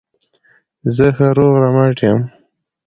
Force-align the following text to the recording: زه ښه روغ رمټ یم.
زه 0.95 1.07
ښه 1.15 1.27
روغ 1.37 1.53
رمټ 1.63 1.97
یم. 2.07 2.19